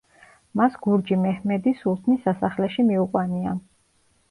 მას 0.61 0.79
გურჯი 0.85 1.17
მეჰმედი 1.25 1.75
სულთნის 1.83 2.25
სასახლეში 2.29 2.89
მიუყვანია. 2.91 3.57